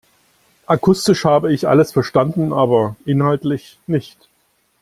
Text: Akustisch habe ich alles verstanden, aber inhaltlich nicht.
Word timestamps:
Akustisch 0.65 1.25
habe 1.25 1.53
ich 1.53 1.67
alles 1.67 1.91
verstanden, 1.91 2.53
aber 2.53 2.95
inhaltlich 3.05 3.77
nicht. 3.85 4.27